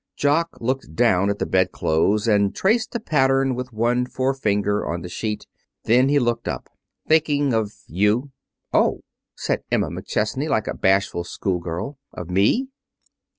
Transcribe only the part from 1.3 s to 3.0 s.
the bedclothes and traced a